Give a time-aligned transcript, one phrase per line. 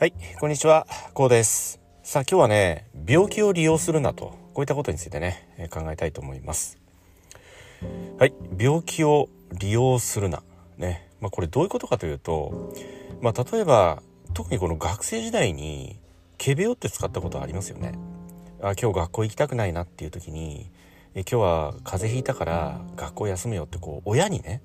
[0.00, 1.78] はい、こんにちは、こうです。
[2.02, 6.78] さあ今日はね、病気を利用するなと、こういったことについてね、考えたいと思います。
[8.18, 9.28] はい、病気を
[9.58, 10.42] 利用するな。
[10.78, 12.72] ね、まあこれどういうことかというと、
[13.20, 14.02] まあ例えば、
[14.32, 15.98] 特にこの学生時代に、
[16.42, 17.92] 仮病って使ったことありますよね。
[18.62, 20.70] あ、今日学校行きたくないなっていう時に、
[21.14, 24.62] え今日は風邪ひいたから学校休むよってこう親にね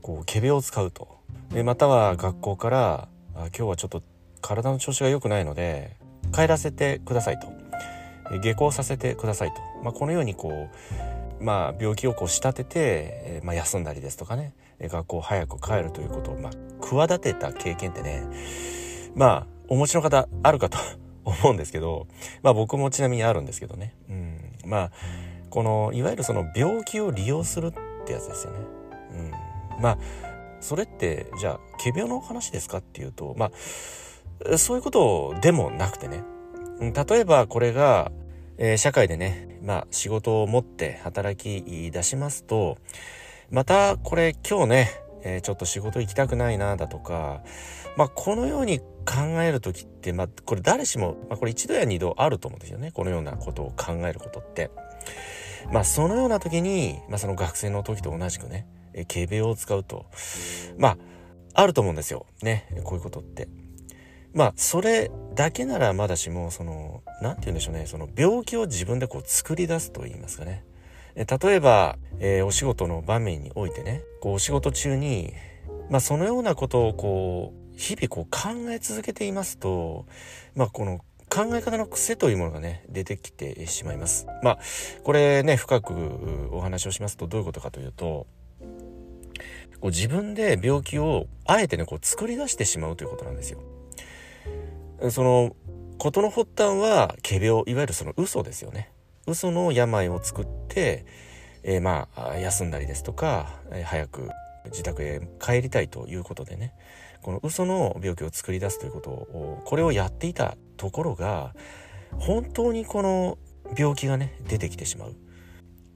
[0.00, 1.18] こう仮病を使うと
[1.50, 4.02] でまたは学校からあ今日はちょっと
[4.40, 5.96] 体の調子が良くないので
[6.34, 7.48] 帰らせてくださいと。
[8.42, 10.68] 下校させてくださいと、まあ、このようにこ
[11.40, 14.52] う、まあ、病気をこう仕立てて、まあ、休んだりですとかね。
[14.80, 18.22] 学校早く帰るということを、まあ、企てた経験ってね
[19.16, 20.78] まあお持ちの方あるかと
[21.24, 22.06] 思うんですけど、
[22.42, 24.92] まあ、僕もちなみにあるんですけどね、うん、まあ
[25.50, 27.72] このいわゆるその病気を利用するっ
[28.06, 28.58] てやつですよね。
[29.76, 29.98] うん、まあ
[30.60, 33.50] それってじゃあ仮病の話ですかっていうとまあ
[34.56, 36.22] そういうことでもなくてね
[36.80, 38.12] 例えばこれが、
[38.56, 42.78] えー社会でねまあ仕事を持って働き出しますと
[43.50, 44.90] またこれ今日ね、
[45.22, 47.42] えーちょっと仕事行きたくないなだとか
[47.96, 54.70] まあこのように考える時ってまあこれ誰しも、まあ、これ一度や二度あると思うんですよねこのようなことを考えることって。
[55.72, 60.06] まあそのような時に、まあその学生の時と同じくね、え軽病を使うと、
[60.78, 60.98] まあ、
[61.54, 62.26] あると思うんですよ。
[62.42, 63.48] ね、こういうことって。
[64.34, 70.64] まあそれだけならまだしも、その、なんて言うんでしょうね、その病気を自分でこう作り出すと言いますかね。
[71.14, 75.32] え例えば、えーお仕事の場面においてね、こうお仕事中に、
[75.90, 80.06] まあそのようなことをこう、日々こう考え続けていますと、
[80.54, 84.26] まあこの考え方の癖というものがね、出てきてしまいます。
[84.42, 84.58] まあ、
[85.04, 88.26] これね、深くお話をしますとどういうことかというと、
[89.80, 93.60] こう自分で病気をあえてね、こう作り出してしまうということなんですよ。
[95.10, 95.56] その、
[95.98, 98.92] ことの発端は、仮病、いわゆるその嘘ですよね。
[99.26, 101.04] 嘘の病を作って、
[101.62, 104.30] えーまあ、休んだりですとか、早く
[104.66, 106.72] 自宅へ帰りたいということでね、
[107.22, 111.54] この嘘の病気を作り出すということを、これをやっていたところが、
[112.16, 113.38] 本当にこの
[113.76, 115.16] 病気がね、出てきてしまう。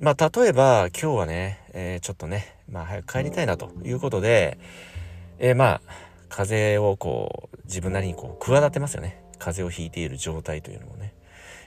[0.00, 4.58] まあ、例えば、今日はね、えーちょっとね、まあ、早く帰りたいなということで、
[5.38, 5.80] えーまあ、
[6.28, 9.22] 風をこう、自分なりにこう、企てますよね。
[9.38, 11.14] 風邪をひいている状態というのをね。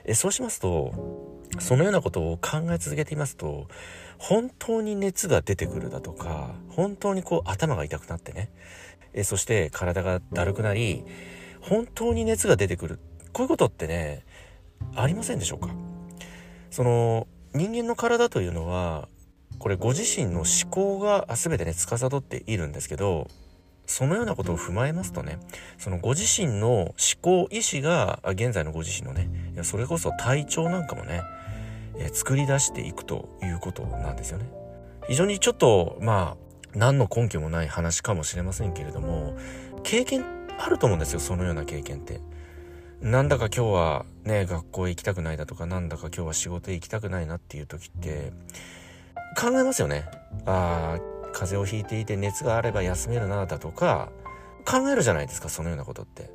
[0.04, 0.92] えそうしますと、
[1.60, 3.68] そのようなことを考え続けていますと、
[4.18, 8.50] 本当に熱が出てくるだとか、本当にこう頭が痛くなってね、
[9.14, 11.04] えそして体がだるくなり、
[11.60, 12.98] 本当に熱が出てくる。
[13.32, 14.24] こういうことってね、
[14.96, 15.68] ありませんでしょうか？
[16.70, 19.08] その、人間の体というのは、
[19.58, 23.28] これご自身の思考が全てね、司っているんですけど、
[23.86, 25.38] そのようなことを踏まえますとね、
[25.78, 29.28] そのご自身の思考、意志が、現在のご自身のね、
[29.62, 31.22] それこそ体調なんかもね、
[31.98, 34.46] え作り出していくということなんですよね。
[35.08, 39.36] 非常にちょっと、まあ、何の根拠もない話かもしれませんけれども、
[39.82, 40.24] 経験
[40.58, 42.20] あると思うんですよ、そのような経験って。
[43.00, 48.32] なんだか今日はね、学校へ行きたくないだとか、なんだか今日は仕事へ行きたくないなっていう時って、
[49.36, 50.04] 考えますよね。
[50.46, 54.10] ああ、風邪をひいていて熱があれば休めるなだとか、
[54.64, 56.30] 考えるじゃないですか、そのようなことって。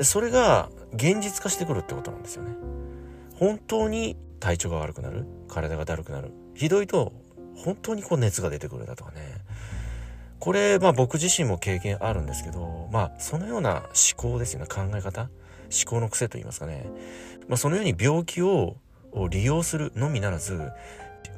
[0.00, 2.56] それが現実化してくるってことなんですよね。
[3.34, 6.32] 本当に体調が悪くなる体がだるくなる。
[6.54, 7.12] ひどいと
[7.56, 9.34] 本当にこう熱が出てくるだとかね。
[10.38, 13.84] これまあ僕自身も経験あるんですけどまあそのような思
[14.16, 14.66] 考ですよね。
[14.66, 15.28] 考え方。
[15.72, 16.84] 思考の癖と言いますかね、
[17.48, 18.76] まあ、そのように病気を
[19.30, 20.70] 利用するのみならず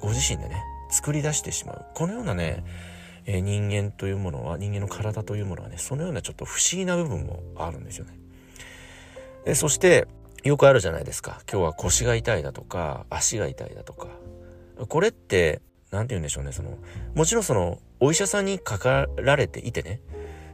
[0.00, 0.60] ご自身でね
[0.94, 2.64] 作り出してしまうこのようなね
[3.26, 8.12] えー人間というものは人間の体というものはねそのようなちょっと不思議な部分もあるんですよね
[9.44, 10.06] でそして
[10.44, 11.40] よくあるじゃないですか。
[11.50, 14.08] 今日は腰が痛いだとか、足が痛いだとか。
[14.88, 16.52] これって、なんて言うんでしょうね。
[16.52, 16.76] その、
[17.14, 20.00] もちろんその、お医者さんにかかられていてね、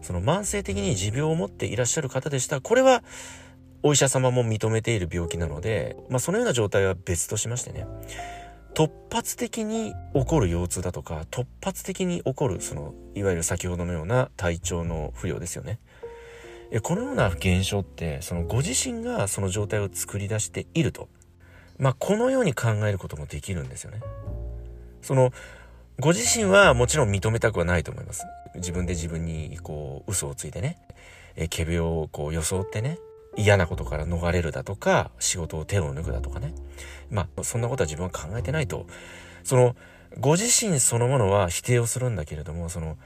[0.00, 3.02] その慢性的に持病を持っていらっしゃる方でした、これは、
[3.82, 7.86] お医者様も認めている病気なので、まあそのような状態は別としましてね、
[8.80, 15.78] 突発的に起こる腰痛だとか、突発的に起こる、その、いわゆる先ほどのような体調の不良ですよね。
[16.70, 21.10] えこのような現象ってそのご自身がその状態を作り出していると。
[21.78, 24.00] まあこのように考えることもできるんですよね。
[25.02, 25.30] その
[25.98, 28.24] ご自身はもちろん認めたくはないと思います。
[28.54, 30.78] 自分で自分にこう嘘をついてね。
[31.36, 32.98] え仮病をこう装ってね。
[33.40, 36.54] 嫌なことから逃れるだとか仕事を手を抜くだとかね
[37.10, 38.86] まあそんなことは自分は考えてないと
[39.44, 39.76] その
[40.18, 42.96] ご自身そのものは否定をするんだけれどもその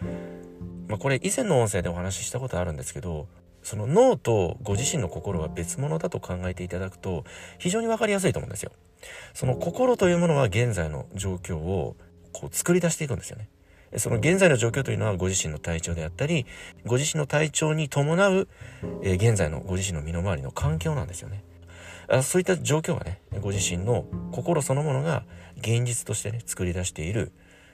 [0.88, 3.28] まあこれ以前の音声でお話ししたことあるんですけど
[3.62, 7.25] その脳とご自身の心は別物だと考えていただくと
[7.58, 8.72] 非常に分かりやすいと思うんですよ。
[9.32, 11.96] その心というものは現在の状況を
[12.32, 13.48] こう作り出していくんですよね。
[13.96, 16.46] その現在の状況というのはご自身の体調であったり、
[16.85, 18.49] ご自身の体調に伴う、
[19.02, 21.44] え、現在のご自身の身の回りの環境なんですよね。
[22.08, 25.25] あそういった状況がね、ご自身の心そのものが
[25.58, 27.32] 現実としてね、作り出している、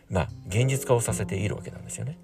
[0.09, 2.19] まあ、現実化をさせているわけなんですよね。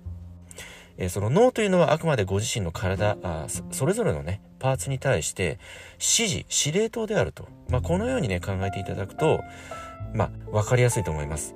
[0.98, 5.58] え、その脳というのはあくまでご自身の体あそれぞれのねパーツに対して
[5.94, 9.42] 指示司令塔であると、まあ、このようにね考えていただくと
[10.14, 11.54] まあ分かりやすいと思います。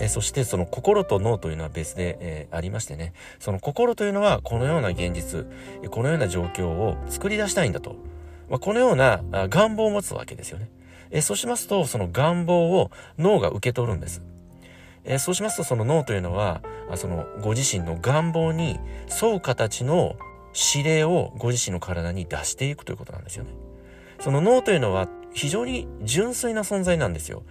[0.00, 5.46] えそしてその心と脳というのは別で、えー、ありましてねその心というのはこのような現実
[5.90, 7.96] このような状況を作り出したいんだと、
[8.48, 10.68] まあ、このような願望を持つわけですよね。
[11.10, 14.22] えそうしますとその願望を脳が受け取るんです。
[15.04, 16.62] えそうしますとその脳というのは
[16.96, 18.78] そのご自身の願望に
[19.22, 20.16] 沿う形の
[20.74, 23.50] 指令をご自身の体に出していくということなんですよね。
[24.20, 27.42] その脳というのは非常に純粋な存在なんですよ。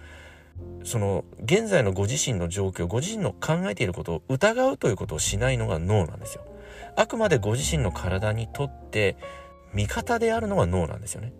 [0.84, 6.44] その現在のご自身の状況ご自身の考えていることを疑うということをしないのが脳なんですよ。
[6.96, 9.16] あくまでご自身の体にとって
[9.72, 11.32] 味方であるのが脳なんですよね。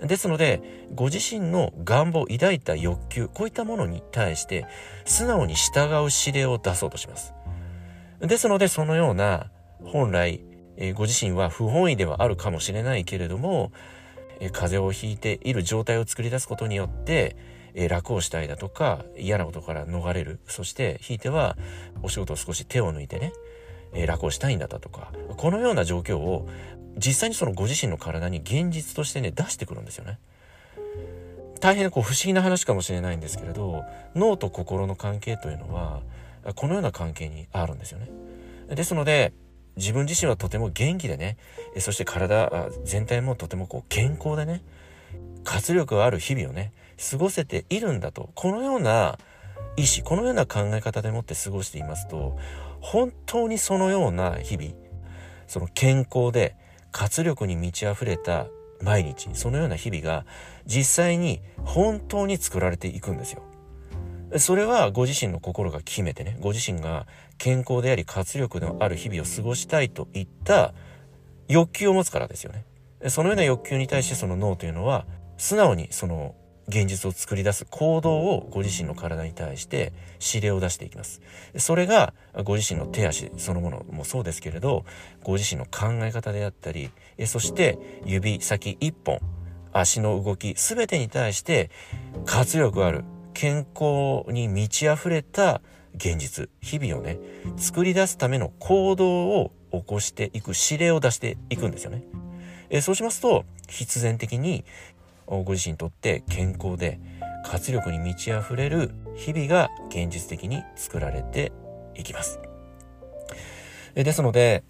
[0.00, 0.60] ですので、
[0.94, 4.66] ご自身の願望、抱いた欲求、こういったものに対して、
[5.06, 7.32] 素直に従う指令を出そうとします。
[8.20, 9.50] ですので、そのような、
[9.82, 10.42] 本来、
[10.94, 13.72] ご自身は不本意ではあるかもしれないけれども、
[14.52, 17.36] 風邪をひいている状態を作り出すことによって、
[17.76, 20.40] えー、楽をしたいだとか、嫌なことから逃れる。
[20.48, 21.56] そして、ひいては、
[22.02, 23.32] お仕事を少し手を抜いてね、
[23.92, 26.48] え楽をしたいんだとか、このような状況を
[26.96, 30.18] 実際にそのご自身の体に現実としてね出してくるんですよね。
[31.60, 33.84] 大変こう不思議な話かもしれないんですけれど
[34.14, 36.00] 脳と心の関係というのは
[36.54, 38.08] このような関係にあるんですよね。
[38.68, 39.32] ですので
[39.76, 41.36] 自分自身はとても元気でね
[41.78, 44.62] そして体全体もとてもこう健康でね
[45.44, 46.72] 活力ある日々をね
[47.10, 49.18] 過ごせているんだとこのような
[49.76, 52.38] 意志このような考え方でもって過ごしていますと
[52.80, 54.70] 本当にそのような日々
[55.46, 56.56] その健康で
[56.92, 58.46] 活力に満ち溢れた
[58.82, 60.24] 毎日、そのような日々が
[60.66, 63.42] 実際に本当に作られていくんですよ。
[64.38, 67.06] それはご自身の心が決めてね、ご自身が
[67.38, 70.74] 健康であり活力のある日々を過ごしたいといった
[71.48, 72.64] 欲求を持つからですよね。
[73.08, 75.06] そのような欲求に対してその脳というのは
[75.36, 76.34] 素直にその
[76.68, 81.20] 現実を作り出す行動をご自身の体に対して指令を出していきます。
[81.56, 82.12] それが
[82.44, 84.84] ご自身の手足そのものもそうですけれど、
[85.22, 86.90] ご自身の考え方であったり、
[87.26, 89.20] そして指先一本、
[89.72, 91.70] 足の動き全てに対して
[92.24, 95.60] 活力ある、健康に満ち溢れた
[95.94, 97.18] 現実、日々をね、
[97.56, 102.02] 作り出すための行動を起こしていく指令を出していくんですよね。
[102.80, 104.64] そうしますと必然的に
[105.26, 107.00] ご自身にとって健康で
[107.44, 111.52] 活力に満ち溢れる日々が現実的に作られて
[111.94, 112.40] いきます。
[113.94, 114.62] ですので、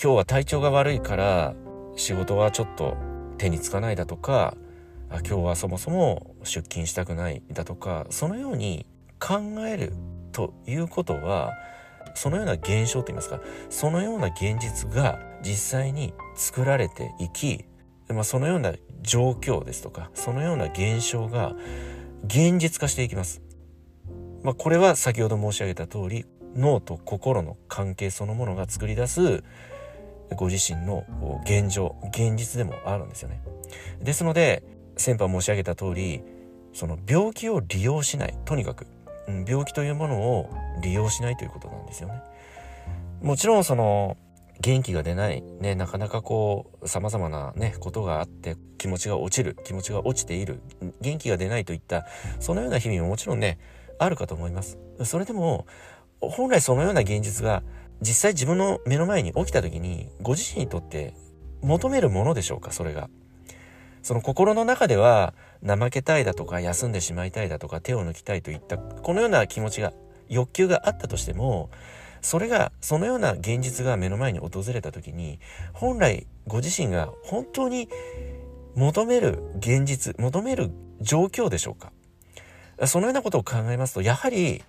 [0.00, 1.54] 今日は体調が悪いから
[1.96, 2.96] 仕事はちょっと
[3.38, 4.56] 手につかないだとか、
[5.10, 8.86] 今日はそもそも出勤したくないだとか、そのように
[9.18, 9.94] 考える
[10.32, 11.52] ということは、
[12.14, 13.40] そのような現象といいますか、
[13.70, 17.64] そのような現実が実際に作られていき、
[18.10, 21.54] まあ、そのような状況ですとか、そのような現象が
[22.24, 23.42] 現実化していきます。
[24.42, 29.44] まあ、これは先ほど申し上げた通り、脳と心の関係そのものが作り出す
[30.34, 31.04] ご自身の
[31.44, 33.40] 現状、現実でもあるんですよね。
[34.02, 34.62] ですので、
[34.96, 36.22] 先般申し上げた通り、
[36.72, 38.36] その病気を利用しない。
[38.44, 38.86] とにかく、
[39.46, 40.50] 病気というものを
[40.82, 42.22] 利用しないということなんですよね。
[43.22, 44.16] もちろんその
[44.60, 50.60] 元気が出ない、ね、なかなかこう、様々なね、ことがあって、気持ちが落ちる、気持ちが落ちている、
[51.00, 52.06] 元気が出ないといった、
[52.40, 53.58] そのような日々ももちろんね、
[53.98, 54.78] あるかと思います。
[55.04, 55.66] それでも、
[56.20, 57.62] 本来そのような現実が、
[58.00, 61.14] 実際自分の目の前に起きた時に、ご自身にとって
[61.62, 63.08] 求めるものでしょうか、それが。
[64.02, 65.34] その心の中では、
[65.64, 69.92] 怠けたいだとか、休んでしまいたいだとか、手を抜きたいといった、このような気持ちが、
[70.28, 71.70] 欲求があったとしても、
[72.20, 75.38] それが、そのような現実が目の前に訪れた時に、
[75.72, 77.88] 本来ご自身が本当に
[78.74, 80.70] 求める現実、求める
[81.00, 81.92] 状況でしょうか？
[82.86, 84.62] そのようなことを考えますと、やはり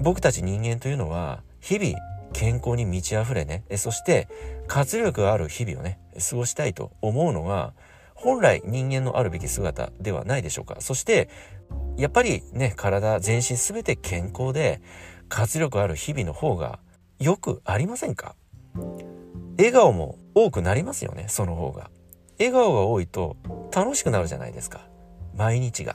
[0.00, 1.98] 僕たち人間というのは、日々
[2.32, 4.28] 健康に満ち溢れね、そして
[4.68, 5.98] 活力ある日々をね、
[6.30, 7.72] 過ごしたいと思うのが、
[8.14, 10.76] 本来人間のあるべき姿ではないでしょうか？
[10.80, 11.28] そして、
[11.96, 14.80] やっぱりね、体全身すべて健康で、
[15.30, 16.80] 活力ある日々の方が
[17.18, 18.34] よくありませんか？
[19.56, 21.90] 笑顔も多くなりますよね、その方が。
[22.38, 23.36] 笑顔が多いと
[23.74, 24.80] 楽しくなるじゃないですか。
[25.36, 25.94] 毎日が。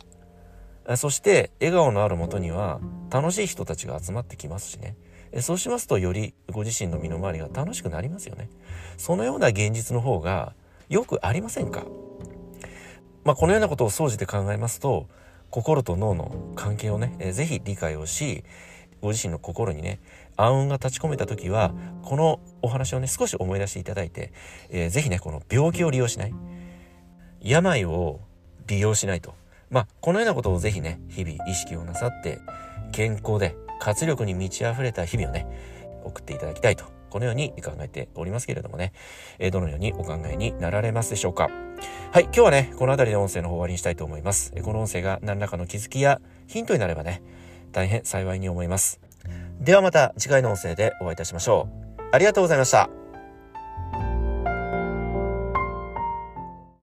[0.96, 4.96] そして笑顔のあるもとには楽しい人たちが集まってきますしね。
[5.42, 8.50] そうしますとよりご自身の身の回りが楽しくなりますよね。
[8.98, 10.54] そのような現実の方が
[10.88, 11.84] よくありませんか？
[13.26, 15.10] まあ、このようなことを総じて考えますと
[15.50, 18.44] 心と脳の関係をね、えー、ぜひ理解をし
[19.02, 20.00] ご自身の心にね
[20.38, 21.74] 暗雲が立ち込めた時は
[22.04, 24.34] このお話をね少し思い出していただいて、
[24.70, 26.34] えー、ぜひねこの病気を利用しない
[27.42, 28.20] 病を
[28.68, 29.36] 利用しないと
[29.70, 32.40] まあこのようなことをぜひね日々意識をなさって
[32.92, 35.46] 健康で活力に満ち溢れた日々をね
[36.04, 38.92] 送っていただきたいとこのように考えておりますけれどもね、
[39.40, 41.50] えー、どのようにお考えになられますでしょうか。
[42.12, 44.52] はい、今日はね、この辺りで音声の方終わりにしたいと思います。
[44.64, 47.22] この音声が何らかの気づきやヒントになればね、
[47.72, 49.00] 大変幸いに思います。
[49.60, 51.68] ではまた次回の音声でお会いいたしましょ
[51.98, 52.02] う。
[52.12, 53.05] ありがとうございました。